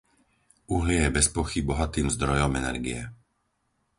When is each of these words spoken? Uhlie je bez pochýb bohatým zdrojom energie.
Uhlie 0.75 0.97
je 1.03 1.13
bez 1.17 1.27
pochýb 1.37 1.65
bohatým 1.71 2.07
zdrojom 2.15 2.53
energie. 2.61 3.01